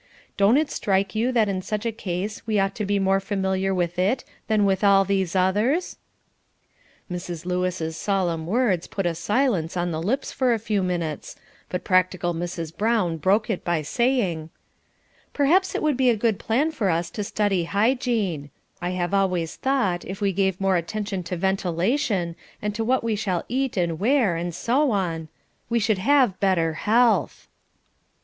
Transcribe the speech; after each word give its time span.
Don't 0.35 0.57
it 0.57 0.71
strike 0.71 1.13
you 1.13 1.31
that 1.31 1.47
in 1.47 1.61
such 1.61 1.85
a 1.85 1.91
case 1.91 2.47
we 2.47 2.57
ought 2.57 2.73
to 2.73 2.85
be 2.87 2.97
more 2.97 3.19
familiar 3.19 3.71
with 3.71 3.99
it 3.99 4.23
than 4.47 4.65
with 4.65 4.83
all 4.83 5.05
these 5.05 5.35
others?" 5.35 5.97
Mrs. 7.11 7.45
Lewis' 7.45 7.95
solemn 7.95 8.47
words 8.47 8.87
put 8.87 9.05
a 9.05 9.13
silence 9.13 9.77
on 9.77 9.91
the 9.91 10.01
lips 10.01 10.31
for 10.31 10.53
a 10.53 10.57
few 10.57 10.81
minutes, 10.81 11.35
but 11.69 11.83
practical 11.83 12.33
Mrs. 12.33 12.75
Brown 12.75 13.17
broke 13.17 13.47
it 13.47 13.63
by 13.63 13.83
remarking: 13.93 14.49
"Perhaps 15.33 15.75
it 15.75 15.83
would 15.83 15.97
be 15.97 16.09
a 16.09 16.15
good 16.17 16.39
plan 16.39 16.71
for 16.71 16.89
us 16.89 17.11
to 17.11 17.23
study 17.23 17.65
hygiene. 17.65 18.49
I 18.81 18.89
have 18.97 19.13
always 19.13 19.55
thought, 19.55 20.03
if 20.03 20.19
we 20.19 20.33
gave 20.33 20.59
more 20.59 20.77
attention 20.77 21.21
to 21.25 21.37
ventilation, 21.37 22.35
and 22.59 22.73
to 22.73 22.83
what 22.83 23.03
we 23.03 23.15
shall 23.15 23.43
eat 23.47 23.77
and 23.77 23.99
wear, 23.99 24.35
and 24.35 24.55
so 24.55 24.89
on, 24.89 25.27
we 25.69 25.77
should 25.77 25.99
have 25.99 26.39
better 26.39 26.73
health." 26.89 27.47